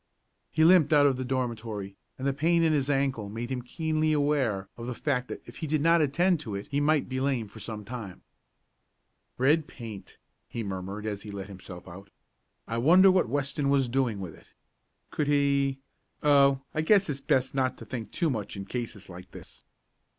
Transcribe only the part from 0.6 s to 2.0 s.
limped out of the dormitory,